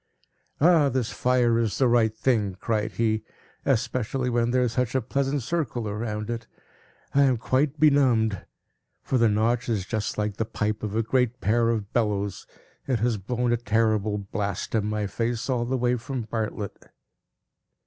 [0.59, 3.21] "Ah, this fire is the right thing!" cried he;
[3.65, 6.47] "especially when there is such a pleasant circle round it.
[7.13, 8.43] I am quite benumbed;
[9.03, 12.47] for the Notch is just like the pipe of a great pair of bellows;
[12.87, 16.83] it has blown a terrible blast in my face, all the way from Bartlett."